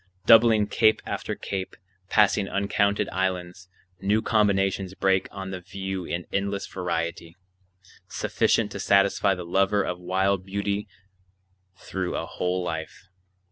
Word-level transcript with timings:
Doubling 0.25 0.65
cape 0.65 0.99
after 1.05 1.35
cape, 1.35 1.75
passing 2.09 2.49
uncounted 2.49 3.07
islands, 3.09 3.69
new 3.99 4.19
combinations 4.23 4.95
break 4.95 5.27
on 5.29 5.51
the 5.51 5.59
view 5.61 6.05
in 6.05 6.25
endless 6.33 6.65
variety, 6.65 7.35
sufficient 8.07 8.71
to 8.71 8.79
satisfy 8.79 9.35
the 9.35 9.45
lover 9.45 9.83
of 9.83 9.99
wild 9.99 10.43
beauty 10.43 10.87
through 11.77 12.15
a 12.17 12.25
whole 12.25 12.63
life. 12.63 13.09